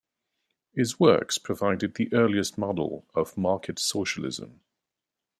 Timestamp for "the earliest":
1.93-2.57